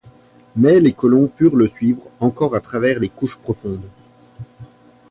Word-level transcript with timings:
Mais 0.55 0.79
les 0.79 0.93
colons 0.93 1.27
purent 1.27 1.55
le 1.55 1.67
suivre 1.67 2.01
encore 2.19 2.55
à 2.55 2.59
travers 2.59 2.99
les 2.99 3.09
couches 3.09 3.37
profondes. 3.37 3.87